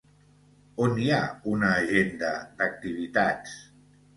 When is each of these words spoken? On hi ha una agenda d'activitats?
On 0.85 0.95
hi 1.03 1.09
ha 1.17 1.19
una 1.53 1.69
agenda 1.83 2.33
d'activitats? 2.57 3.57